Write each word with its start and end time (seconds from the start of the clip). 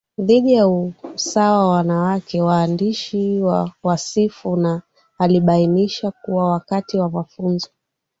dhidi 0.17 0.53
ya 0.53 0.67
usawa 0.67 1.57
wa 1.59 1.69
wanawake 1.73 2.41
Waandishi 2.41 3.39
wa 3.41 3.71
wasifu 3.83 4.55
na 4.55 4.81
alibainisha 5.19 6.11
kuwa 6.11 6.51
wakati 6.51 6.97
wa 6.97 7.09
mafunzo 7.09 7.69